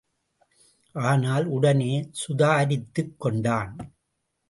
ஆனால் 0.95 1.45
உடனே 1.45 2.09
சுதாரித்துக் 2.11 3.15
கொண்டான். 3.17 3.73